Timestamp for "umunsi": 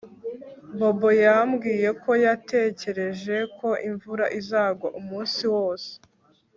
4.99-5.43